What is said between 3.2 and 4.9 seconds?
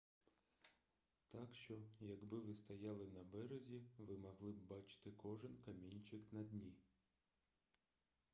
березі ви могли б